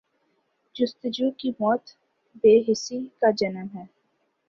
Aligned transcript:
جستجو 0.75 1.29
کی 1.31 1.49
موت 1.59 1.83
بے 2.43 2.53
حسی 2.67 2.99
کا 3.19 3.29
جنم 3.37 3.67
ہے۔ 3.75 3.85